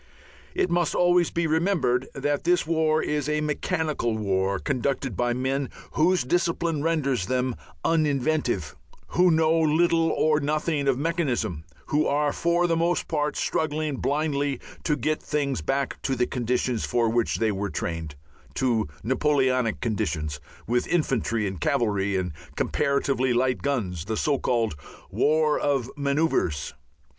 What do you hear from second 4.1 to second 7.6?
war conducted by men whose discipline renders them